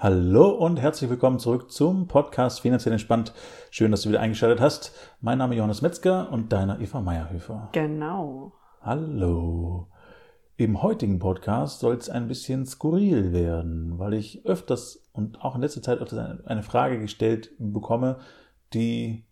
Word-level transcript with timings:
Hallo 0.00 0.50
und 0.50 0.80
herzlich 0.80 1.10
willkommen 1.10 1.40
zurück 1.40 1.72
zum 1.72 2.06
Podcast 2.06 2.60
Finanziell 2.60 2.92
Entspannt. 2.92 3.34
Schön, 3.72 3.90
dass 3.90 4.02
du 4.02 4.10
wieder 4.10 4.20
eingeschaltet 4.20 4.60
hast. 4.60 4.94
Mein 5.20 5.38
Name 5.38 5.54
ist 5.54 5.58
Johannes 5.58 5.82
Metzger 5.82 6.30
und 6.30 6.52
deiner 6.52 6.78
Eva 6.78 7.00
Meierhöfer. 7.00 7.70
Genau. 7.72 8.52
Hallo. 8.80 9.88
Im 10.56 10.82
heutigen 10.82 11.18
Podcast 11.18 11.80
soll 11.80 11.96
es 11.96 12.08
ein 12.08 12.28
bisschen 12.28 12.64
skurril 12.64 13.32
werden, 13.32 13.98
weil 13.98 14.14
ich 14.14 14.46
öfters 14.46 15.02
und 15.10 15.42
auch 15.42 15.56
in 15.56 15.62
letzter 15.62 15.82
Zeit 15.82 15.98
öfters 15.98 16.46
eine 16.46 16.62
Frage 16.62 17.00
gestellt 17.00 17.50
bekomme, 17.58 18.20
die 18.74 19.26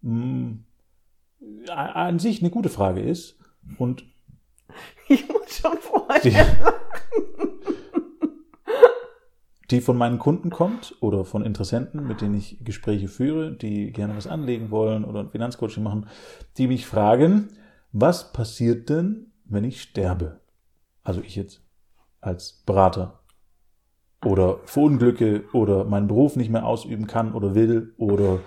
mh, 0.00 0.56
an 1.72 2.18
sich 2.18 2.40
eine 2.40 2.50
gute 2.50 2.70
Frage 2.70 3.02
ist 3.02 3.38
und 3.78 4.02
ich 5.08 5.28
muss 5.28 5.60
schon 5.60 5.78
vorher 5.78 6.20
die, 6.22 6.34
die 9.70 9.80
von 9.80 9.96
meinen 9.98 10.18
Kunden 10.18 10.50
kommt 10.50 10.96
oder 11.00 11.24
von 11.24 11.44
Interessenten, 11.44 12.06
mit 12.06 12.20
denen 12.20 12.34
ich 12.34 12.58
Gespräche 12.64 13.08
führe, 13.08 13.52
die 13.52 13.92
gerne 13.92 14.16
was 14.16 14.26
anlegen 14.26 14.70
wollen 14.70 15.04
oder 15.04 15.20
ein 15.20 15.30
Finanzcoaching 15.30 15.82
machen, 15.82 16.06
die 16.56 16.68
mich 16.68 16.86
fragen, 16.86 17.48
was 17.92 18.32
passiert 18.32 18.88
denn, 18.88 19.32
wenn 19.44 19.64
ich 19.64 19.82
sterbe? 19.82 20.40
Also 21.02 21.20
ich 21.20 21.36
jetzt 21.36 21.62
als 22.20 22.62
Berater 22.64 23.20
oder 24.24 24.58
verunglücke 24.64 25.44
oder 25.52 25.84
meinen 25.84 26.08
Beruf 26.08 26.36
nicht 26.36 26.50
mehr 26.50 26.66
ausüben 26.66 27.06
kann 27.06 27.34
oder 27.34 27.54
will 27.54 27.94
oder 27.98 28.40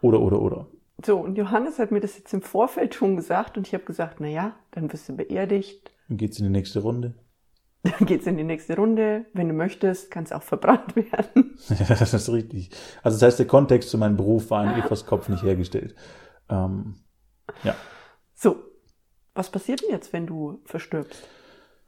oder 0.00 0.20
oder 0.20 0.40
oder. 0.40 0.66
So, 1.04 1.18
und 1.18 1.36
Johannes 1.36 1.78
hat 1.78 1.90
mir 1.90 2.00
das 2.00 2.16
jetzt 2.16 2.32
im 2.32 2.40
Vorfeld 2.40 2.94
schon 2.94 3.16
gesagt 3.16 3.58
und 3.58 3.66
ich 3.66 3.74
habe 3.74 3.84
gesagt, 3.84 4.16
na 4.20 4.28
ja, 4.28 4.54
dann 4.70 4.90
wirst 4.92 5.08
du 5.08 5.16
beerdigt. 5.16 5.90
Dann 6.08 6.16
geht's 6.16 6.38
in 6.38 6.44
die 6.44 6.50
nächste 6.50 6.80
Runde. 6.80 7.14
Dann 7.98 8.06
geht's 8.06 8.26
in 8.26 8.36
die 8.36 8.44
nächste 8.44 8.76
Runde. 8.76 9.26
Wenn 9.32 9.48
du 9.48 9.54
möchtest, 9.54 10.10
kann 10.10 10.24
es 10.24 10.32
auch 10.32 10.42
verbrannt 10.42 10.96
werden. 10.96 11.56
Ja, 11.68 11.86
das 11.98 12.14
ist 12.14 12.30
richtig. 12.30 12.70
Also 13.02 13.16
das 13.16 13.22
heißt, 13.26 13.38
der 13.38 13.46
Kontext 13.46 13.90
zu 13.90 13.98
meinem 13.98 14.16
Beruf 14.16 14.50
war 14.50 14.64
in 14.64 14.82
Evas 14.82 15.06
Kopf 15.06 15.28
nicht 15.28 15.42
hergestellt. 15.42 15.94
Ähm, 16.48 16.96
ja. 17.64 17.74
So, 18.34 18.56
was 19.34 19.50
passiert 19.50 19.82
denn 19.82 19.90
jetzt, 19.90 20.12
wenn 20.12 20.26
du 20.26 20.60
verstirbst? 20.64 21.28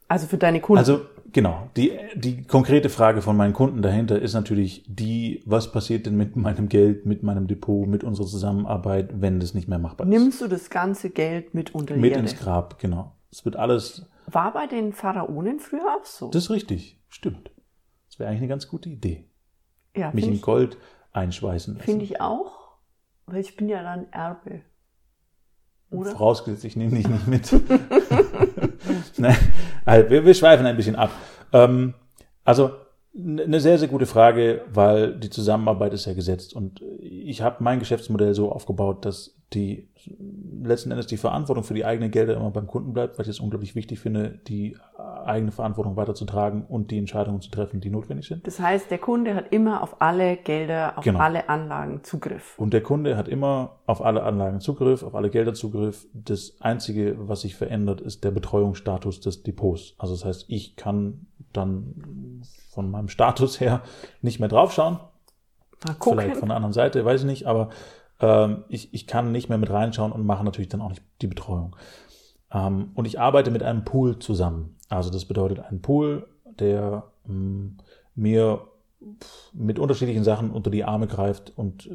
Also 0.09 0.27
für 0.27 0.39
deine 0.39 0.61
Kunden. 0.61 0.79
Also 0.79 1.03
genau, 1.33 1.69
die, 1.77 1.93
die 2.15 2.45
konkrete 2.45 2.89
Frage 2.89 3.21
von 3.21 3.37
meinen 3.37 3.53
Kunden 3.53 3.83
dahinter 3.83 4.21
ist 4.21 4.33
natürlich 4.33 4.85
die, 4.89 5.43
was 5.45 5.71
passiert 5.71 6.07
denn 6.07 6.17
mit 6.17 6.35
meinem 6.35 6.71
Geld, 6.71 7.05
mit 7.05 7.23
meinem 7.23 7.47
Depot, 7.47 7.87
mit 7.87 8.05
unserer 8.05 8.27
Zusammenarbeit, 8.27 9.21
wenn 9.21 9.39
das 9.39 9.53
nicht 9.53 9.69
mehr 9.69 9.79
machbar 9.79 10.07
ist? 10.07 10.11
Nimmst 10.11 10.41
du 10.41 10.49
das 10.49 10.71
ganze 10.71 11.11
Geld 11.11 11.53
mit 11.53 11.75
unter 11.75 11.95
die 11.95 12.01
mit 12.01 12.13
Erde? 12.13 12.23
ins 12.23 12.39
Grab, 12.39 12.79
genau. 12.79 13.13
Es 13.31 13.45
wird 13.45 13.57
alles, 13.57 14.07
War 14.31 14.53
bei 14.53 14.67
den 14.67 14.93
Pharaonen 14.93 15.59
früher 15.59 15.97
auch 15.97 16.05
so. 16.05 16.31
das 16.31 16.45
ist 16.45 16.51
richtig, 16.51 17.01
stimmt. 17.09 17.51
Das 18.09 18.19
wäre 18.19 18.29
eigentlich 18.29 18.41
eine 18.43 18.49
ganz 18.49 18.69
gute 18.69 18.89
Idee. 18.89 19.25
ja, 19.97 20.07
Mich 20.13 20.25
finde 20.25 20.29
in 20.29 20.35
ich, 20.35 20.43
Gold 20.43 20.77
einschweißen 21.13 21.75
lassen. 21.75 21.85
find 21.85 22.03
ich 22.03 22.21
auch, 22.21 22.77
weil 23.27 23.41
ich 23.41 23.57
bin 23.57 23.69
ja 23.69 23.83
dann 23.83 24.07
Erbe. 24.13 24.63
Oder? 25.91 26.11
Vorausgesetzt, 26.11 26.65
ich 26.65 26.77
nehme 26.77 26.95
dich 26.97 27.09
nicht 27.09 27.27
mit. 27.27 27.51
Nein, 29.19 29.37
also 29.87 30.11
wir, 30.11 30.25
wir 30.25 30.35
schweifen 30.35 30.67
ein 30.67 30.77
bisschen 30.77 30.97
ab. 30.97 31.11
Ähm, 31.53 31.95
also 32.45 32.73
eine 33.17 33.59
sehr, 33.61 33.79
sehr 33.79 33.89
gute 33.89 34.07
Frage, 34.07 34.65
weil 34.73 35.19
die 35.19 35.31
Zusammenarbeit 35.31 35.93
ist 35.95 36.05
ja 36.05 36.13
gesetzt 36.13 36.55
und 36.55 36.83
ich 37.01 37.41
habe 37.41 37.65
mein 37.65 37.79
Geschäftsmodell 37.79 38.35
so 38.35 38.53
aufgebaut, 38.53 39.05
dass 39.05 39.35
die 39.55 39.89
letzten 40.63 40.91
Endes 40.91 41.07
die 41.07 41.17
Verantwortung 41.17 41.65
für 41.65 41.75
die 41.75 41.85
eigenen 41.85 42.11
Gelder 42.11 42.35
immer 42.37 42.51
beim 42.51 42.67
Kunden 42.67 42.93
bleibt, 42.93 43.19
weil 43.19 43.25
ich 43.25 43.31
es 43.31 43.41
unglaublich 43.41 43.75
wichtig 43.75 43.99
finde, 44.01 44.39
die 44.47 44.77
eigene 45.25 45.53
Verantwortung 45.53 45.97
weiterzutragen 45.97 46.65
und 46.65 46.91
die 46.91 46.99
Entscheidungen 46.99 47.41
zu 47.41 47.51
treffen, 47.51 47.81
die 47.81 47.91
notwendig 47.91 48.27
sind. 48.27 48.47
Das 48.47 48.61
heißt, 48.61 48.91
der 48.91 48.99
Kunde 48.99 49.35
hat 49.35 49.53
immer 49.53 49.83
auf 49.83 50.01
alle 50.01 50.37
Gelder, 50.37 50.97
auf 50.97 51.05
Genau. 51.05 51.19
alle 51.19 51.49
Anlagen 51.49 52.03
Zugriff. 52.03 52.59
Und 52.59 52.73
der 52.73 52.83
Kunde 52.83 53.17
hat 53.17 53.29
immer 53.29 53.77
auf 53.87 54.03
alle 54.05 54.23
Anlagen 54.23 54.61
Zugriff, 54.61 55.03
auf 55.03 55.15
alle 55.15 55.31
Gelder 55.31 55.55
Zugriff. 55.55 56.07
Das 56.15 56.57
Einzige, 56.61 57.17
was 57.29 57.43
sich 57.43 57.57
verändert, 57.57 58.01
ist 58.01 58.25
der 58.25 58.31
Betreuungsstatus 58.31 59.21
des 59.21 59.43
Depots. 59.43 59.95
Also 59.99 60.15
das 60.15 60.25
heißt, 60.25 60.45
ich 60.49 60.77
kann 60.77 61.27
dann 61.53 62.43
von 62.71 62.91
meinem 62.91 63.09
Status 63.09 63.61
her 63.61 63.83
nicht 64.23 64.41
mehr 64.41 64.49
draufschauen. 64.49 64.99
Mal 65.87 65.95
gucken. 65.95 66.19
Vielleicht 66.21 66.37
von 66.39 66.49
der 66.49 66.57
anderen 66.57 66.73
Seite, 66.73 67.05
weiß 67.05 67.21
ich 67.21 67.27
nicht, 67.27 67.47
aber 67.47 67.69
ähm, 68.21 68.65
ich, 68.69 68.93
ich 68.95 69.07
kann 69.07 69.33
nicht 69.33 69.49
mehr 69.49 69.59
mit 69.59 69.71
reinschauen 69.71 70.13
und 70.13 70.25
mache 70.27 70.45
natürlich 70.45 70.69
dann 70.69 70.81
auch 70.81 70.91
nicht 70.91 71.03
die 71.23 71.27
Betreuung. 71.27 71.77
Ähm, 72.53 72.91
und 72.95 73.05
ich 73.05 73.21
arbeite 73.21 73.51
mit 73.51 73.63
einem 73.63 73.85
Pool 73.85 74.19
zusammen. 74.19 74.77
Also 74.89 75.11
das 75.11 75.25
bedeutet 75.25 75.61
ein 75.61 75.83
Pool, 75.83 76.27
der 76.59 77.05
mh, 77.27 77.73
mir 78.15 78.63
mit 79.53 79.79
unterschiedlichen 79.79 80.25
Sachen 80.25 80.51
unter 80.51 80.71
die 80.71 80.83
Arme 80.85 81.07
greift 81.07 81.53
und 81.57 81.87
äh, 81.87 81.91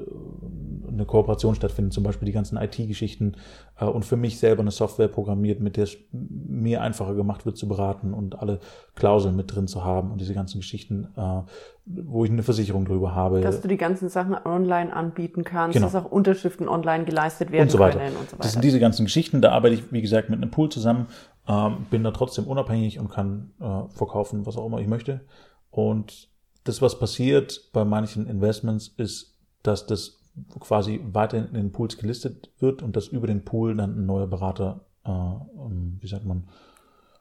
eine 0.89 1.05
Kooperation 1.05 1.53
stattfindet, 1.53 1.91
zum 1.93 2.03
Beispiel 2.03 2.25
die 2.25 2.31
ganzen 2.31 2.57
IT-Geschichten 2.57 3.35
äh, 3.77 3.83
und 3.85 4.05
für 4.05 4.15
mich 4.15 4.39
selber 4.39 4.61
eine 4.61 4.71
Software 4.71 5.09
programmiert, 5.09 5.59
mit 5.59 5.75
der 5.75 5.83
es 5.83 5.97
mir 6.11 6.81
einfacher 6.81 7.13
gemacht 7.13 7.45
wird 7.45 7.57
zu 7.57 7.67
beraten 7.67 8.13
und 8.13 8.39
alle 8.39 8.59
Klauseln 8.95 9.35
mit 9.35 9.53
drin 9.53 9.67
zu 9.67 9.83
haben 9.83 10.11
und 10.11 10.21
diese 10.21 10.33
ganzen 10.33 10.61
Geschichten, 10.61 11.09
äh, 11.17 11.41
wo 11.85 12.23
ich 12.23 12.31
eine 12.31 12.43
Versicherung 12.43 12.85
drüber 12.85 13.13
habe 13.13 13.41
dass 13.41 13.59
du 13.59 13.67
die 13.67 13.77
ganzen 13.77 14.07
Sachen 14.07 14.35
online 14.45 14.95
anbieten 14.95 15.43
kannst, 15.43 15.73
Genau. 15.75 15.87
dass 15.87 15.95
auch 15.95 16.09
Unterschriften 16.09 16.69
online 16.69 17.03
geleistet 17.03 17.51
werden 17.51 17.63
und 17.63 17.71
so 17.71 17.79
weiter. 17.79 17.99
können 17.99 18.15
und 18.15 18.29
so 18.29 18.37
Das 18.37 18.39
weiter. 18.45 18.49
sind 18.49 18.63
diese 18.63 18.79
ganzen 18.79 19.03
Geschichten, 19.05 19.41
da 19.41 19.51
arbeite 19.51 19.75
ich, 19.75 19.91
wie 19.91 20.01
gesagt, 20.01 20.29
mit 20.29 20.41
einem 20.41 20.51
Pool 20.51 20.69
zusammen, 20.69 21.07
ähm, 21.49 21.85
bin 21.91 22.03
da 22.05 22.11
trotzdem 22.11 22.45
unabhängig 22.45 22.99
und 22.99 23.09
kann 23.09 23.51
verkaufen, 23.89 24.45
was 24.45 24.55
auch 24.55 24.65
immer 24.65 24.79
ich 24.79 24.87
möchte. 24.87 25.21
Und 25.69 26.29
das, 26.63 26.81
was 26.81 26.99
passiert 26.99 27.69
bei 27.73 27.83
manchen 27.85 28.27
Investments, 28.27 28.87
ist, 28.87 29.37
dass 29.63 29.85
das 29.85 30.19
quasi 30.59 30.99
weiterhin 31.11 31.47
in 31.47 31.53
den 31.53 31.71
Pools 31.71 31.97
gelistet 31.97 32.49
wird 32.59 32.81
und 32.81 32.95
dass 32.95 33.07
über 33.07 33.27
den 33.27 33.45
Pool 33.45 33.75
dann 33.75 33.97
ein 33.97 34.05
neuer 34.05 34.27
Berater, 34.27 34.81
äh, 35.05 35.09
ähm, 35.09 35.97
wie 35.99 36.07
sagt 36.07 36.25
man, 36.25 36.47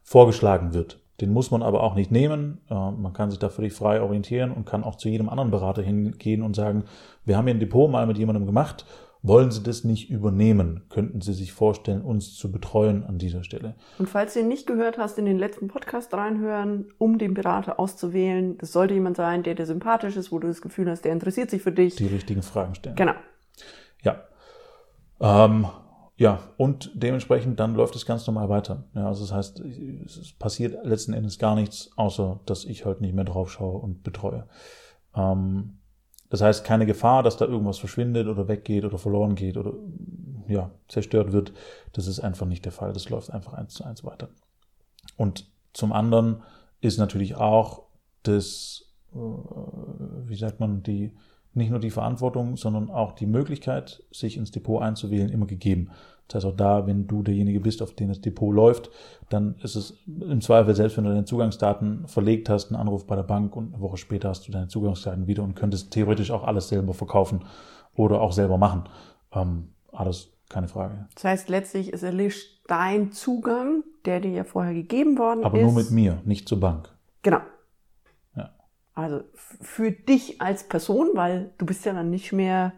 vorgeschlagen 0.02 0.74
wird. 0.74 0.98
Den 1.20 1.32
muss 1.32 1.50
man 1.50 1.62
aber 1.62 1.82
auch 1.82 1.94
nicht 1.94 2.10
nehmen. 2.10 2.58
Äh, 2.68 2.74
Man 2.74 3.12
kann 3.12 3.30
sich 3.30 3.38
da 3.38 3.48
völlig 3.48 3.74
frei 3.74 4.00
orientieren 4.00 4.50
und 4.50 4.66
kann 4.66 4.82
auch 4.82 4.96
zu 4.96 5.08
jedem 5.08 5.28
anderen 5.28 5.50
Berater 5.50 5.82
hingehen 5.82 6.42
und 6.42 6.56
sagen, 6.56 6.84
wir 7.24 7.36
haben 7.36 7.46
hier 7.46 7.54
ein 7.54 7.60
Depot 7.60 7.90
mal 7.90 8.06
mit 8.06 8.18
jemandem 8.18 8.46
gemacht. 8.46 8.86
Wollen 9.24 9.52
Sie 9.52 9.62
das 9.62 9.84
nicht 9.84 10.10
übernehmen? 10.10 10.82
Könnten 10.88 11.20
Sie 11.20 11.32
sich 11.32 11.52
vorstellen, 11.52 12.02
uns 12.02 12.34
zu 12.34 12.50
betreuen 12.50 13.04
an 13.04 13.18
dieser 13.18 13.44
Stelle? 13.44 13.76
Und 13.98 14.08
falls 14.08 14.34
du 14.34 14.40
ihn 14.40 14.48
nicht 14.48 14.66
gehört 14.66 14.98
hast, 14.98 15.16
in 15.16 15.26
den 15.26 15.38
letzten 15.38 15.68
Podcast 15.68 16.12
reinhören, 16.12 16.86
um 16.98 17.18
den 17.18 17.32
Berater 17.32 17.78
auszuwählen. 17.78 18.58
Das 18.58 18.72
sollte 18.72 18.94
jemand 18.94 19.16
sein, 19.16 19.44
der 19.44 19.54
dir 19.54 19.66
sympathisch 19.66 20.16
ist, 20.16 20.32
wo 20.32 20.40
du 20.40 20.48
das 20.48 20.60
Gefühl 20.60 20.90
hast, 20.90 21.04
der 21.04 21.12
interessiert 21.12 21.50
sich 21.50 21.62
für 21.62 21.70
dich. 21.70 21.94
Die 21.94 22.06
richtigen 22.06 22.42
Fragen 22.42 22.74
stellen. 22.74 22.96
Genau. 22.96 23.14
Ja. 24.02 24.24
Ähm, 25.20 25.66
ja, 26.16 26.40
und 26.56 26.90
dementsprechend 26.94 27.60
dann 27.60 27.76
läuft 27.76 27.94
es 27.94 28.04
ganz 28.04 28.26
normal 28.26 28.48
weiter. 28.48 28.84
Ja, 28.94 29.06
also 29.06 29.22
das 29.22 29.32
heißt, 29.32 29.60
es 29.60 30.32
passiert 30.36 30.84
letzten 30.84 31.12
Endes 31.12 31.38
gar 31.38 31.54
nichts, 31.54 31.90
außer 31.96 32.40
dass 32.44 32.64
ich 32.64 32.84
halt 32.84 33.00
nicht 33.00 33.14
mehr 33.14 33.24
drauf 33.24 33.52
schaue 33.52 33.78
und 33.78 34.02
betreue. 34.02 34.48
Ähm, 35.14 35.78
das 36.32 36.40
heißt, 36.40 36.64
keine 36.64 36.86
Gefahr, 36.86 37.22
dass 37.22 37.36
da 37.36 37.44
irgendwas 37.44 37.78
verschwindet 37.78 38.26
oder 38.26 38.48
weggeht 38.48 38.86
oder 38.86 38.96
verloren 38.96 39.34
geht 39.34 39.58
oder 39.58 39.74
ja, 40.48 40.70
zerstört 40.88 41.32
wird. 41.32 41.52
Das 41.92 42.06
ist 42.06 42.20
einfach 42.20 42.46
nicht 42.46 42.64
der 42.64 42.72
Fall. 42.72 42.94
Das 42.94 43.10
läuft 43.10 43.30
einfach 43.30 43.52
eins 43.52 43.74
zu 43.74 43.84
eins 43.84 44.02
weiter. 44.02 44.30
Und 45.18 45.52
zum 45.74 45.92
anderen 45.92 46.42
ist 46.80 46.96
natürlich 46.96 47.34
auch 47.34 47.82
das, 48.22 48.94
äh, 49.12 49.18
wie 49.18 50.36
sagt 50.36 50.58
man, 50.58 50.82
die, 50.82 51.12
nicht 51.52 51.68
nur 51.68 51.80
die 51.80 51.90
Verantwortung, 51.90 52.56
sondern 52.56 52.88
auch 52.88 53.12
die 53.12 53.26
Möglichkeit, 53.26 54.02
sich 54.10 54.38
ins 54.38 54.52
Depot 54.52 54.80
einzuwählen, 54.80 55.28
immer 55.28 55.46
gegeben. 55.46 55.90
Das 56.32 56.44
heißt 56.44 56.52
auch 56.52 56.56
da, 56.56 56.86
wenn 56.86 57.06
du 57.06 57.22
derjenige 57.22 57.60
bist, 57.60 57.82
auf 57.82 57.92
den 57.92 58.08
das 58.08 58.20
Depot 58.20 58.54
läuft, 58.54 58.90
dann 59.28 59.56
ist 59.62 59.76
es 59.76 59.98
im 60.06 60.40
Zweifel, 60.40 60.74
selbst 60.74 60.96
wenn 60.96 61.04
du 61.04 61.10
deine 61.10 61.26
Zugangsdaten 61.26 62.06
verlegt 62.06 62.48
hast, 62.48 62.70
ein 62.70 62.76
Anruf 62.76 63.06
bei 63.06 63.16
der 63.16 63.22
Bank 63.22 63.54
und 63.54 63.74
eine 63.74 63.82
Woche 63.82 63.98
später 63.98 64.30
hast 64.30 64.48
du 64.48 64.52
deine 64.52 64.68
Zugangsdaten 64.68 65.26
wieder 65.26 65.42
und 65.42 65.54
könntest 65.54 65.90
theoretisch 65.90 66.30
auch 66.30 66.44
alles 66.44 66.68
selber 66.68 66.94
verkaufen 66.94 67.44
oder 67.94 68.22
auch 68.22 68.32
selber 68.32 68.56
machen. 68.56 68.84
Ähm, 69.34 69.68
alles 69.92 70.32
keine 70.48 70.68
Frage. 70.68 71.06
Das 71.14 71.24
heißt, 71.24 71.48
letztlich 71.50 71.92
ist 71.92 72.02
erlischt 72.02 72.60
dein 72.66 73.12
Zugang, 73.12 73.84
der 74.06 74.20
dir 74.20 74.30
ja 74.30 74.44
vorher 74.44 74.72
gegeben 74.72 75.18
worden 75.18 75.44
Aber 75.44 75.58
ist. 75.58 75.64
nur 75.64 75.74
mit 75.74 75.90
mir, 75.90 76.22
nicht 76.24 76.48
zur 76.48 76.60
Bank. 76.60 76.88
Genau. 77.22 77.40
Ja. 78.36 78.50
Also 78.94 79.20
für 79.34 79.92
dich 79.92 80.40
als 80.40 80.66
Person, 80.66 81.10
weil 81.14 81.52
du 81.58 81.66
bist 81.66 81.84
ja 81.84 81.92
dann 81.92 82.08
nicht 82.08 82.32
mehr 82.32 82.72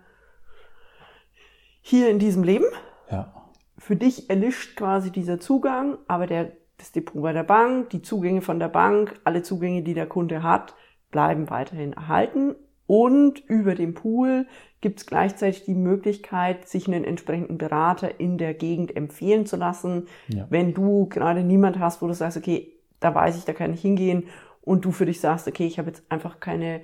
hier 1.80 2.08
in 2.08 2.18
diesem 2.18 2.42
Leben. 2.42 2.64
Ja. 3.10 3.43
Für 3.84 3.96
dich 3.96 4.30
erlischt 4.30 4.78
quasi 4.78 5.10
dieser 5.10 5.38
Zugang, 5.38 5.98
aber 6.08 6.26
der, 6.26 6.52
das 6.78 6.92
Depot 6.92 7.22
bei 7.22 7.34
der 7.34 7.42
Bank, 7.42 7.90
die 7.90 8.00
Zugänge 8.00 8.40
von 8.40 8.58
der 8.58 8.68
Bank, 8.68 9.20
alle 9.24 9.42
Zugänge, 9.42 9.82
die 9.82 9.92
der 9.92 10.06
Kunde 10.06 10.42
hat, 10.42 10.74
bleiben 11.10 11.50
weiterhin 11.50 11.92
erhalten. 11.92 12.54
Und 12.86 13.40
über 13.46 13.74
den 13.74 13.92
Pool 13.92 14.46
gibt 14.80 15.00
es 15.00 15.06
gleichzeitig 15.06 15.64
die 15.64 15.74
Möglichkeit, 15.74 16.66
sich 16.66 16.88
einen 16.88 17.04
entsprechenden 17.04 17.58
Berater 17.58 18.18
in 18.20 18.38
der 18.38 18.54
Gegend 18.54 18.96
empfehlen 18.96 19.44
zu 19.44 19.56
lassen. 19.56 20.06
Ja. 20.28 20.46
Wenn 20.48 20.72
du 20.72 21.06
gerade 21.10 21.44
niemand 21.44 21.78
hast, 21.78 22.00
wo 22.00 22.06
du 22.06 22.14
sagst, 22.14 22.38
okay, 22.38 22.72
da 23.00 23.14
weiß 23.14 23.36
ich, 23.36 23.44
da 23.44 23.52
kann 23.52 23.74
ich 23.74 23.82
hingehen 23.82 24.28
und 24.62 24.86
du 24.86 24.92
für 24.92 25.04
dich 25.04 25.20
sagst, 25.20 25.46
okay, 25.46 25.66
ich 25.66 25.78
habe 25.78 25.88
jetzt 25.90 26.10
einfach 26.10 26.40
keine 26.40 26.80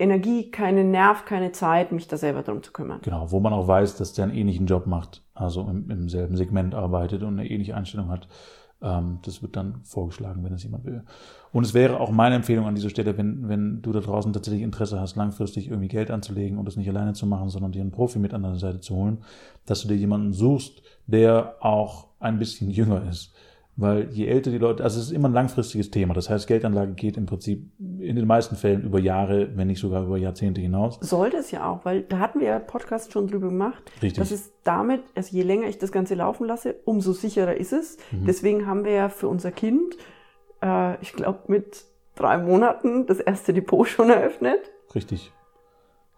Energie, 0.00 0.50
keinen 0.50 0.90
Nerv, 0.90 1.24
keine 1.26 1.52
Zeit, 1.52 1.92
mich 1.92 2.08
da 2.08 2.16
selber 2.16 2.42
drum 2.42 2.62
zu 2.62 2.72
kümmern. 2.72 3.00
Genau, 3.02 3.30
wo 3.30 3.38
man 3.38 3.52
auch 3.52 3.68
weiß, 3.68 3.96
dass 3.96 4.14
der 4.14 4.24
einen 4.24 4.34
ähnlichen 4.34 4.66
Job 4.66 4.86
macht, 4.86 5.22
also 5.34 5.68
im, 5.68 5.90
im 5.90 6.08
selben 6.08 6.36
Segment 6.36 6.74
arbeitet 6.74 7.22
und 7.22 7.38
eine 7.38 7.48
ähnliche 7.48 7.76
Einstellung 7.76 8.08
hat. 8.08 8.26
Ähm, 8.82 9.18
das 9.22 9.42
wird 9.42 9.56
dann 9.56 9.82
vorgeschlagen, 9.84 10.42
wenn 10.42 10.54
es 10.54 10.62
jemand 10.62 10.84
will. 10.84 11.04
Und 11.52 11.64
es 11.64 11.74
wäre 11.74 12.00
auch 12.00 12.10
meine 12.10 12.36
Empfehlung 12.36 12.66
an 12.66 12.74
dieser 12.74 12.88
Stelle, 12.88 13.18
wenn, 13.18 13.48
wenn 13.48 13.82
du 13.82 13.92
da 13.92 14.00
draußen 14.00 14.32
tatsächlich 14.32 14.62
Interesse 14.62 14.98
hast, 14.98 15.16
langfristig 15.16 15.68
irgendwie 15.68 15.88
Geld 15.88 16.10
anzulegen 16.10 16.56
und 16.56 16.64
das 16.64 16.76
nicht 16.76 16.88
alleine 16.88 17.12
zu 17.12 17.26
machen, 17.26 17.50
sondern 17.50 17.72
dir 17.72 17.82
einen 17.82 17.90
Profi 17.90 18.18
mit 18.18 18.32
an 18.32 18.42
der 18.42 18.54
Seite 18.56 18.80
zu 18.80 18.94
holen, 18.94 19.18
dass 19.66 19.82
du 19.82 19.88
dir 19.88 19.96
jemanden 19.96 20.32
suchst, 20.32 20.82
der 21.06 21.56
auch 21.60 22.06
ein 22.20 22.38
bisschen 22.38 22.70
jünger 22.70 23.06
ist 23.08 23.34
weil 23.76 24.10
je 24.10 24.26
älter 24.26 24.50
die 24.50 24.58
Leute, 24.58 24.84
also 24.84 24.98
es 25.00 25.06
ist 25.06 25.12
immer 25.12 25.28
ein 25.28 25.32
langfristiges 25.32 25.90
Thema. 25.90 26.12
Das 26.12 26.28
heißt, 26.28 26.46
Geldanlage 26.46 26.92
geht 26.92 27.16
im 27.16 27.26
Prinzip 27.26 27.70
in 27.78 28.16
den 28.16 28.26
meisten 28.26 28.56
Fällen 28.56 28.82
über 28.82 28.98
Jahre, 28.98 29.56
wenn 29.56 29.68
nicht 29.68 29.80
sogar 29.80 30.04
über 30.04 30.18
Jahrzehnte 30.18 30.60
hinaus. 30.60 30.98
Sollte 31.00 31.38
es 31.38 31.50
ja 31.50 31.70
auch, 31.70 31.84
weil 31.84 32.02
da 32.02 32.18
hatten 32.18 32.40
wir 32.40 32.48
ja 32.48 32.58
Podcast 32.58 33.12
schon 33.12 33.26
drüber 33.26 33.48
gemacht. 33.48 33.82
Richtig. 34.02 34.18
Das 34.18 34.32
ist 34.32 34.52
damit, 34.64 35.02
also 35.14 35.34
je 35.34 35.42
länger 35.42 35.68
ich 35.68 35.78
das 35.78 35.92
Ganze 35.92 36.14
laufen 36.14 36.46
lasse, 36.46 36.76
umso 36.84 37.12
sicherer 37.12 37.56
ist 37.56 37.72
es. 37.72 37.96
Mhm. 38.10 38.26
Deswegen 38.26 38.66
haben 38.66 38.84
wir 38.84 38.92
ja 38.92 39.08
für 39.08 39.28
unser 39.28 39.50
Kind, 39.50 39.96
äh, 40.62 41.00
ich 41.00 41.12
glaube, 41.14 41.40
mit 41.48 41.84
drei 42.16 42.36
Monaten 42.38 43.06
das 43.06 43.18
erste 43.18 43.54
Depot 43.54 43.88
schon 43.88 44.10
eröffnet. 44.10 44.60
Richtig. 44.94 45.32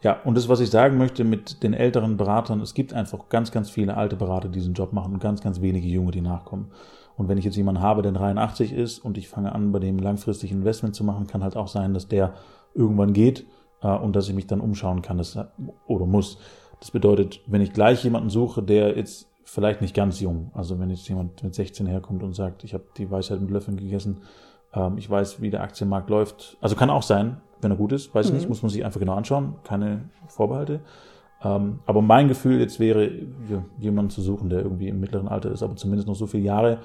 Ja, 0.02 0.20
und 0.24 0.36
das, 0.36 0.48
was 0.48 0.58
ich 0.60 0.70
sagen 0.70 0.98
möchte 0.98 1.22
mit 1.22 1.62
den 1.62 1.74
älteren 1.74 2.16
Beratern, 2.16 2.60
es 2.60 2.74
gibt 2.74 2.92
einfach 2.92 3.28
ganz, 3.28 3.52
ganz 3.52 3.70
viele 3.70 3.96
alte 3.96 4.16
Berater, 4.16 4.48
die 4.48 4.58
diesen 4.58 4.74
Job 4.74 4.92
machen 4.92 5.14
und 5.14 5.22
ganz, 5.22 5.40
ganz 5.40 5.60
wenige 5.60 5.86
Junge, 5.86 6.10
die 6.10 6.20
nachkommen. 6.20 6.72
Und 7.16 7.28
wenn 7.28 7.38
ich 7.38 7.44
jetzt 7.44 7.56
jemanden 7.56 7.82
habe, 7.82 8.02
der 8.02 8.10
83 8.10 8.72
ist 8.72 8.98
und 8.98 9.16
ich 9.16 9.28
fange 9.28 9.54
an, 9.54 9.70
bei 9.70 9.78
dem 9.78 9.98
langfristig 9.98 10.50
Investment 10.50 10.96
zu 10.96 11.04
machen, 11.04 11.28
kann 11.28 11.44
halt 11.44 11.56
auch 11.56 11.68
sein, 11.68 11.94
dass 11.94 12.08
der 12.08 12.34
irgendwann 12.74 13.12
geht 13.12 13.46
äh, 13.80 13.94
und 13.94 14.16
dass 14.16 14.28
ich 14.28 14.34
mich 14.34 14.46
dann 14.48 14.60
umschauen 14.60 15.02
kann 15.02 15.18
das, 15.18 15.38
oder 15.86 16.06
muss. 16.06 16.38
Das 16.80 16.90
bedeutet, 16.90 17.40
wenn 17.46 17.60
ich 17.60 17.72
gleich 17.72 18.02
jemanden 18.02 18.28
suche, 18.30 18.62
der 18.62 18.96
jetzt 18.96 19.28
vielleicht 19.44 19.82
nicht 19.82 19.94
ganz 19.94 20.18
jung, 20.18 20.50
also 20.54 20.80
wenn 20.80 20.90
jetzt 20.90 21.08
jemand 21.08 21.42
mit 21.44 21.54
16 21.54 21.86
herkommt 21.86 22.22
und 22.24 22.34
sagt, 22.34 22.64
ich 22.64 22.74
habe 22.74 22.84
die 22.96 23.10
Weisheit 23.10 23.40
mit 23.40 23.50
Löffeln 23.50 23.76
gegessen, 23.76 24.22
ähm, 24.74 24.98
ich 24.98 25.08
weiß, 25.08 25.40
wie 25.40 25.50
der 25.50 25.62
Aktienmarkt 25.62 26.10
läuft. 26.10 26.56
Also 26.60 26.76
kann 26.76 26.90
auch 26.90 27.02
sein, 27.02 27.40
wenn 27.60 27.70
er 27.70 27.76
gut 27.76 27.92
ist, 27.92 28.14
weiß 28.14 28.26
ich 28.26 28.32
mhm. 28.32 28.38
nicht, 28.38 28.48
muss 28.48 28.62
man 28.62 28.70
sich 28.70 28.84
einfach 28.84 29.00
genau 29.00 29.14
anschauen, 29.14 29.54
keine 29.64 30.10
Vorbehalte. 30.28 30.80
Ähm, 31.44 31.80
aber 31.86 32.02
mein 32.02 32.28
Gefühl 32.28 32.60
jetzt 32.60 32.78
wäre, 32.80 33.10
jemanden 33.78 34.10
zu 34.10 34.22
suchen, 34.22 34.48
der 34.48 34.60
irgendwie 34.60 34.88
im 34.88 35.00
mittleren 35.00 35.28
Alter 35.28 35.50
ist, 35.50 35.62
aber 35.62 35.76
zumindest 35.76 36.08
noch 36.08 36.14
so 36.14 36.26
viele 36.26 36.44
Jahre 36.44 36.78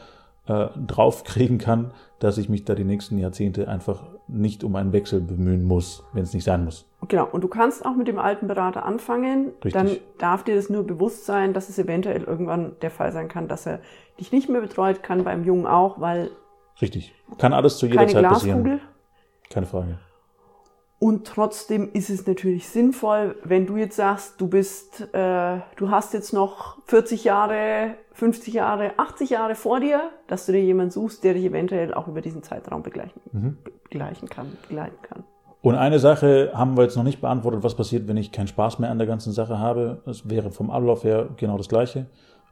äh, 0.48 0.68
draufkriegen 0.86 1.58
kann, 1.58 1.92
dass 2.20 2.38
ich 2.38 2.50
mich 2.50 2.66
da 2.66 2.74
die 2.74 2.84
nächsten 2.84 3.18
Jahrzehnte 3.18 3.68
einfach 3.68 4.04
nicht 4.28 4.64
um 4.64 4.76
einen 4.76 4.94
Wechsel 4.94 5.22
bemühen 5.22 5.64
muss, 5.64 6.04
wenn 6.14 6.24
es 6.24 6.34
nicht 6.34 6.44
sein 6.44 6.66
muss. 6.66 6.90
Genau, 7.08 7.28
und 7.32 7.44
du 7.44 7.48
kannst 7.48 7.86
auch 7.86 7.96
mit 7.96 8.08
dem 8.08 8.20
alten 8.20 8.48
Berater 8.48 8.86
anfangen. 8.86 9.52
Richtig. 9.64 9.74
Dann 9.74 9.92
darf 10.18 10.44
dir 10.44 10.56
das 10.56 10.70
nur 10.70 10.84
bewusst 10.84 11.26
sein, 11.26 11.54
dass 11.54 11.70
es 11.70 11.80
eventuell 11.80 12.24
irgendwann 12.24 12.74
der 12.82 12.92
Fall 12.92 13.12
sein 13.12 13.28
kann, 13.28 13.48
dass 13.48 13.66
er 13.66 13.80
dich 14.20 14.32
nicht 14.32 14.50
mehr 14.50 14.62
betreut, 14.62 15.04
kann 15.04 15.24
beim 15.24 15.44
Jungen 15.44 15.68
auch, 15.68 16.00
weil. 16.00 16.32
Richtig. 16.82 17.14
Kann 17.38 17.54
alles 17.54 17.78
zu 17.78 17.86
jeder 17.86 18.00
keine 18.00 18.12
Zeit 18.12 18.22
Glaskugel. 18.22 18.54
passieren. 18.56 18.82
Keine 19.50 19.66
Frage. 19.66 20.00
Und 21.00 21.28
trotzdem 21.28 21.92
ist 21.94 22.10
es 22.10 22.26
natürlich 22.26 22.68
sinnvoll, 22.70 23.36
wenn 23.44 23.68
du 23.68 23.78
jetzt 23.78 23.98
sagst, 23.98 24.42
du 24.42 24.48
bist, 24.48 25.02
äh, 25.14 25.60
du 25.76 25.92
hast 25.92 26.14
jetzt 26.14 26.34
noch 26.34 26.78
40 26.86 27.24
Jahre, 27.24 27.96
50 28.14 28.56
Jahre, 28.56 28.94
80 28.98 29.30
Jahre 29.30 29.54
vor 29.54 29.80
dir, 29.80 30.10
dass 30.26 30.48
du 30.48 30.54
dir 30.54 30.64
jemanden 30.64 30.92
suchst, 30.92 31.24
der 31.24 31.36
dich 31.36 31.46
eventuell 31.46 31.94
auch 31.94 32.08
über 32.08 32.22
diesen 32.22 32.42
Zeitraum 32.42 32.82
begleichen, 32.82 33.22
mhm. 33.32 33.58
begleichen 33.84 34.28
kann, 34.28 34.58
begleiten 34.68 34.98
kann. 35.04 35.24
Und 35.62 35.76
eine 35.76 36.00
Sache 36.00 36.52
haben 36.56 36.78
wir 36.78 36.84
jetzt 36.84 36.96
noch 36.96 37.04
nicht 37.04 37.22
beantwortet, 37.22 37.64
was 37.64 37.76
passiert, 37.76 38.08
wenn 38.08 38.18
ich 38.18 38.32
keinen 38.32 38.48
Spaß 38.48 38.80
mehr 38.80 38.90
an 38.90 38.98
der 38.98 39.08
ganzen 39.08 39.34
Sache 39.34 39.60
habe. 39.60 40.02
Es 40.08 40.28
wäre 40.28 40.50
vom 40.50 40.72
Ablauf 40.72 41.04
her 41.04 41.30
genau 41.38 41.58
das 41.58 41.70
Gleiche. 41.70 42.08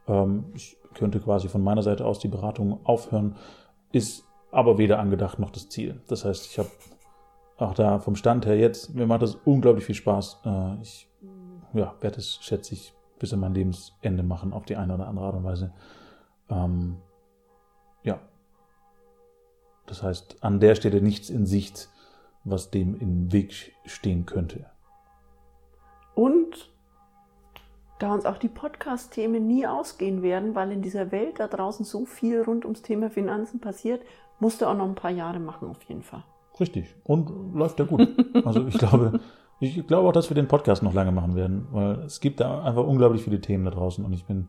Ähm, 0.06 0.44
ich 0.54 0.76
könnte 0.94 1.18
quasi 1.18 1.48
von 1.48 1.64
meiner 1.64 1.82
Seite 1.82 2.04
aus 2.04 2.20
die 2.20 2.28
Beratung 2.28 2.78
aufhören, 2.84 3.34
ist 3.92 4.24
aber 4.50 4.78
weder 4.78 4.98
angedacht 4.98 5.38
noch 5.38 5.50
das 5.50 5.68
Ziel. 5.68 6.00
Das 6.08 6.24
heißt, 6.24 6.46
ich 6.46 6.58
habe 6.58 6.70
auch 7.58 7.74
da 7.74 7.98
vom 7.98 8.16
Stand 8.16 8.46
her 8.46 8.58
jetzt, 8.58 8.94
mir 8.94 9.06
macht 9.06 9.22
das 9.22 9.34
unglaublich 9.34 9.84
viel 9.84 9.94
Spaß. 9.94 10.40
Äh, 10.44 10.80
ich 10.82 11.08
ja, 11.72 11.94
werde 12.00 12.18
es, 12.18 12.38
schätze 12.42 12.74
ich, 12.74 12.94
bis 13.18 13.32
an 13.32 13.40
mein 13.40 13.54
Lebensende 13.54 14.22
machen, 14.22 14.52
auf 14.52 14.64
die 14.64 14.76
eine 14.76 14.94
oder 14.94 15.08
andere 15.08 15.26
Art 15.26 15.36
und 15.36 15.44
Weise. 15.44 15.72
Ähm, 16.50 16.98
ja. 18.02 18.20
Das 19.86 20.02
heißt, 20.02 20.42
an 20.42 20.60
der 20.60 20.74
Stelle 20.74 21.00
nichts 21.00 21.30
in 21.30 21.46
Sicht, 21.46 21.88
was 22.44 22.70
dem 22.70 22.94
im 22.98 23.32
Weg 23.32 23.74
stehen 23.84 24.26
könnte. 24.26 24.66
Da 27.98 28.12
uns 28.12 28.26
auch 28.26 28.38
die 28.38 28.48
Podcast-Themen 28.48 29.46
nie 29.46 29.66
ausgehen 29.66 30.22
werden, 30.22 30.54
weil 30.54 30.72
in 30.72 30.82
dieser 30.82 31.12
Welt 31.12 31.40
da 31.40 31.48
draußen 31.48 31.84
so 31.84 32.04
viel 32.04 32.42
rund 32.42 32.64
ums 32.64 32.82
Thema 32.82 33.10
Finanzen 33.10 33.60
passiert, 33.60 34.02
musst 34.38 34.60
du 34.60 34.66
auch 34.66 34.76
noch 34.76 34.84
ein 34.84 34.94
paar 34.94 35.10
Jahre 35.10 35.38
machen, 35.38 35.68
auf 35.68 35.82
jeden 35.84 36.02
Fall. 36.02 36.22
Richtig. 36.60 36.94
Und 37.04 37.54
läuft 37.54 37.78
ja 37.78 37.84
gut. 37.86 38.08
Also 38.44 38.66
ich 38.66 38.76
glaube, 38.78 39.20
ich 39.60 39.86
glaube 39.86 40.08
auch, 40.08 40.12
dass 40.12 40.30
wir 40.30 40.34
den 40.34 40.48
Podcast 40.48 40.82
noch 40.82 40.92
lange 40.92 41.12
machen 41.12 41.34
werden, 41.34 41.66
weil 41.70 42.00
es 42.00 42.20
gibt 42.20 42.40
da 42.40 42.62
einfach 42.62 42.86
unglaublich 42.86 43.22
viele 43.22 43.40
Themen 43.40 43.64
da 43.64 43.70
draußen 43.70 44.04
und 44.04 44.12
ich 44.12 44.26
bin 44.26 44.48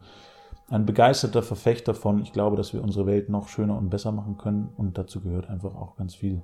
ein 0.69 0.85
begeisterter 0.85 1.43
Verfechter 1.43 1.93
von, 1.93 2.21
ich 2.21 2.33
glaube, 2.33 2.57
dass 2.57 2.73
wir 2.73 2.83
unsere 2.83 3.05
Welt 3.05 3.29
noch 3.29 3.47
schöner 3.47 3.77
und 3.77 3.89
besser 3.89 4.11
machen 4.11 4.37
können 4.37 4.69
und 4.75 4.97
dazu 4.97 5.21
gehört 5.21 5.49
einfach 5.49 5.75
auch 5.75 5.95
ganz 5.95 6.15
viel 6.15 6.41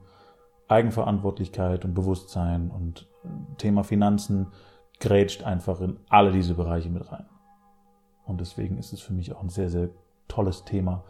Eigenverantwortlichkeit 0.69 1.83
und 1.83 1.93
Bewusstsein 1.93 2.71
und 2.71 3.09
Thema 3.57 3.83
Finanzen 3.83 4.47
grätscht 4.99 5.43
einfach 5.43 5.81
in 5.81 5.99
alle 6.09 6.31
diese 6.31 6.53
Bereiche 6.53 6.89
mit 6.89 7.11
rein. 7.11 7.25
Und 8.25 8.39
deswegen 8.39 8.77
ist 8.77 8.93
es 8.93 9.01
für 9.01 9.13
mich 9.13 9.33
auch 9.33 9.41
ein 9.41 9.49
sehr, 9.49 9.69
sehr 9.69 9.89
tolles 10.27 10.63
Thema, 10.63 11.03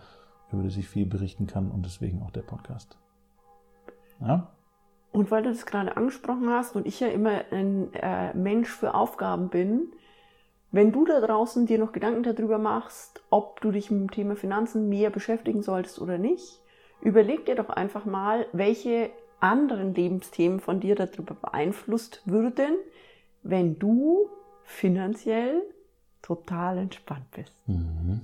über 0.51 0.63
das 0.63 0.77
ich 0.77 0.87
viel 0.87 1.05
berichten 1.05 1.47
kann 1.47 1.71
und 1.71 1.85
deswegen 1.85 2.21
auch 2.23 2.31
der 2.31 2.41
Podcast. 2.41 2.97
Ja? 4.19 4.51
Und 5.11 5.29
weil 5.29 5.43
du 5.43 5.49
das 5.49 5.65
gerade 5.65 5.95
angesprochen 5.95 6.49
hast 6.49 6.75
und 6.75 6.87
ich 6.87 6.99
ja 6.99 7.07
immer 7.07 7.41
ein 7.51 7.93
äh, 7.93 8.33
Mensch 8.33 8.69
für 8.69 8.95
Aufgaben 8.95 9.49
bin, 9.49 9.93
wenn 10.71 10.91
du 10.91 11.05
da 11.05 11.21
draußen 11.21 11.67
dir 11.67 11.77
noch 11.77 11.91
Gedanken 11.91 12.23
darüber 12.23 12.57
machst, 12.57 13.21
ob 13.29 13.61
du 13.61 13.71
dich 13.71 13.91
mit 13.91 14.01
dem 14.01 14.11
Thema 14.11 14.35
Finanzen 14.35 14.89
mehr 14.89 15.11
beschäftigen 15.11 15.61
solltest 15.61 16.01
oder 16.01 16.17
nicht, 16.17 16.61
überleg 17.01 17.45
dir 17.45 17.53
doch 17.53 17.69
einfach 17.69 18.05
mal, 18.05 18.47
welche 18.53 19.11
anderen 19.39 19.93
Lebensthemen 19.93 20.59
von 20.59 20.79
dir 20.79 20.95
darüber 20.95 21.35
beeinflusst 21.35 22.23
würden, 22.25 22.73
wenn 23.43 23.77
du 23.79 24.29
finanziell 24.63 25.61
total 26.21 26.77
entspannt 26.77 27.29
bist. 27.31 27.67
Mhm. 27.67 28.21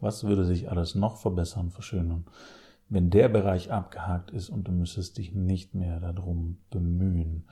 Was 0.00 0.24
würde 0.24 0.44
sich 0.44 0.70
alles 0.70 0.94
noch 0.94 1.16
verbessern, 1.16 1.70
verschönern? 1.70 2.24
wenn 2.88 3.10
der 3.10 3.28
Bereich 3.28 3.72
abgehakt 3.72 4.30
ist 4.30 4.50
und 4.50 4.68
du 4.68 4.72
müsstest 4.72 5.18
dich 5.18 5.34
nicht 5.34 5.74
mehr 5.74 6.00
darum 6.00 6.58
bemühen. 6.70 7.44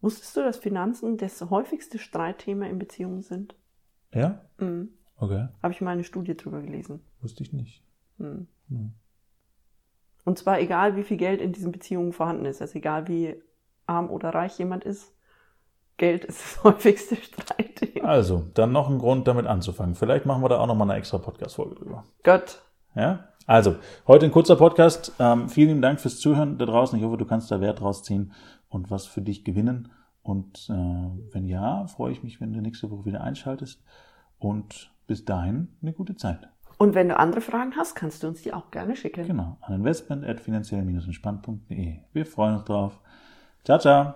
Wusstest 0.00 0.36
du, 0.36 0.40
dass 0.42 0.56
Finanzen 0.58 1.16
das 1.16 1.40
häufigste 1.50 1.98
Streitthema 1.98 2.66
in 2.66 2.78
Beziehungen 2.78 3.22
sind? 3.22 3.54
Ja? 4.12 4.40
Mhm. 4.58 4.90
Okay. 5.16 5.48
Habe 5.62 5.72
ich 5.72 5.80
mal 5.80 5.92
eine 5.92 6.04
Studie 6.04 6.36
drüber 6.36 6.62
gelesen. 6.62 7.00
Wusste 7.20 7.42
ich 7.42 7.52
nicht. 7.52 7.84
Mhm. 8.18 8.46
Mhm. 8.68 8.92
Und 10.24 10.38
zwar 10.38 10.60
egal, 10.60 10.96
wie 10.96 11.02
viel 11.02 11.16
Geld 11.16 11.40
in 11.40 11.52
diesen 11.52 11.72
Beziehungen 11.72 12.12
vorhanden 12.12 12.46
ist. 12.46 12.60
Also 12.60 12.78
egal, 12.78 13.08
wie 13.08 13.36
arm 13.86 14.10
oder 14.10 14.30
reich 14.30 14.58
jemand 14.58 14.84
ist. 14.84 15.14
Geld 16.00 16.24
ist 16.24 16.40
das 16.40 16.64
häufigste 16.64 17.16
Streitthema. 17.16 18.08
Also, 18.08 18.46
dann 18.54 18.72
noch 18.72 18.88
ein 18.88 18.98
Grund, 18.98 19.28
damit 19.28 19.46
anzufangen. 19.46 19.94
Vielleicht 19.94 20.24
machen 20.24 20.42
wir 20.42 20.48
da 20.48 20.58
auch 20.58 20.66
noch 20.66 20.74
mal 20.74 20.84
eine 20.84 20.94
extra 20.94 21.18
Podcast-Folge 21.18 21.74
drüber. 21.74 22.04
Gott. 22.22 22.62
Ja? 22.94 23.26
Also, 23.46 23.76
heute 24.06 24.24
ein 24.24 24.32
kurzer 24.32 24.56
Podcast. 24.56 25.12
Ähm, 25.18 25.50
vielen 25.50 25.82
Dank 25.82 26.00
fürs 26.00 26.18
Zuhören 26.18 26.56
da 26.56 26.64
draußen. 26.64 26.98
Ich 26.98 27.04
hoffe, 27.04 27.18
du 27.18 27.26
kannst 27.26 27.50
da 27.50 27.60
Wert 27.60 27.80
draus 27.80 28.02
ziehen 28.02 28.32
und 28.70 28.90
was 28.90 29.04
für 29.04 29.20
dich 29.20 29.44
gewinnen. 29.44 29.92
Und 30.22 30.70
äh, 30.70 31.34
wenn 31.34 31.44
ja, 31.44 31.86
freue 31.86 32.12
ich 32.12 32.22
mich, 32.22 32.40
wenn 32.40 32.54
du 32.54 32.62
nächste 32.62 32.90
Woche 32.90 33.04
wieder 33.04 33.20
einschaltest. 33.20 33.84
Und 34.38 34.90
bis 35.06 35.26
dahin 35.26 35.68
eine 35.82 35.92
gute 35.92 36.16
Zeit. 36.16 36.48
Und 36.78 36.94
wenn 36.94 37.10
du 37.10 37.18
andere 37.18 37.42
Fragen 37.42 37.76
hast, 37.76 37.94
kannst 37.94 38.22
du 38.22 38.28
uns 38.28 38.40
die 38.40 38.54
auch 38.54 38.70
gerne 38.70 38.96
schicken. 38.96 39.26
Genau, 39.26 39.58
an 39.60 39.74
investment.finanziell-entspannt.de. 39.74 41.96
Wir 42.14 42.24
freuen 42.24 42.54
uns 42.54 42.64
drauf. 42.64 42.98
Ciao, 43.64 43.78
ciao. 43.78 44.14